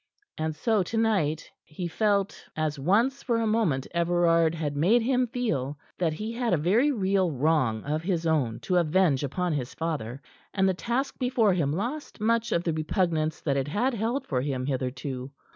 [0.35, 5.27] And so, to night he felt as once for a moment Everard had made him
[5.27, 9.75] feel that he had a very real wrong of his own to avenge upon his
[9.75, 10.19] father;
[10.55, 14.41] and the task before him lost much of the repugnance that it had held for
[14.41, 15.29] him hitherto.